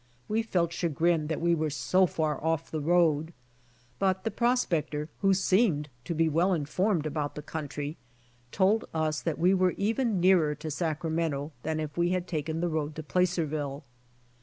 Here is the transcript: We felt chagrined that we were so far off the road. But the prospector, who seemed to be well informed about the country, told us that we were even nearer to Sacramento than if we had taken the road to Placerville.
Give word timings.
We 0.27 0.41
felt 0.41 0.73
chagrined 0.73 1.29
that 1.29 1.39
we 1.39 1.53
were 1.53 1.69
so 1.69 2.07
far 2.07 2.43
off 2.43 2.71
the 2.71 2.81
road. 2.81 3.33
But 3.99 4.23
the 4.23 4.31
prospector, 4.31 5.09
who 5.19 5.35
seemed 5.35 5.89
to 6.05 6.15
be 6.15 6.27
well 6.27 6.53
informed 6.55 7.05
about 7.05 7.35
the 7.35 7.43
country, 7.43 7.97
told 8.51 8.83
us 8.95 9.21
that 9.21 9.37
we 9.37 9.53
were 9.53 9.75
even 9.77 10.19
nearer 10.19 10.55
to 10.55 10.71
Sacramento 10.71 11.51
than 11.61 11.79
if 11.79 11.99
we 11.99 12.09
had 12.13 12.25
taken 12.27 12.61
the 12.61 12.67
road 12.67 12.95
to 12.95 13.03
Placerville. 13.03 13.83